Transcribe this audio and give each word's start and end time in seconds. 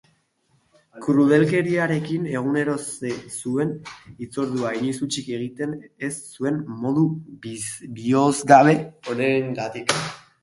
Krudelkeriarekin 1.07 2.23
egunero 2.29 2.77
zuen 3.33 3.73
hitzordura 4.25 4.71
inoiz 4.79 4.95
hutsik 5.07 5.29
egiten 5.37 5.75
ez 6.07 6.11
zuen 6.37 6.57
mundu 6.85 7.03
bihozgabe 7.99 8.73
honengatik. 9.13 9.95